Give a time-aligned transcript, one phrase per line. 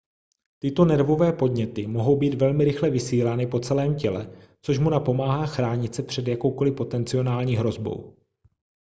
[0.59, 5.95] tyto nervové podněty mohou být velmi rychle vysílány po celém těle což mu napomáhá chránit
[5.95, 8.15] se před jakoukoli potenciální hrozbou